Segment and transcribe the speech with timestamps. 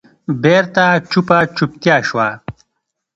[0.43, 2.27] بېرته چوپه چوپتیا شوه.